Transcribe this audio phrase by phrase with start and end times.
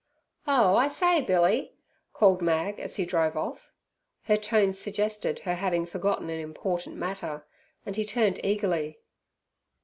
[0.47, 1.75] "Oh, I say, Billy!"
[2.11, 3.71] called Mag as he drove off.
[4.23, 7.45] Her tones suggested her having forgotten an important matter,
[7.85, 8.97] and he turned eagerly.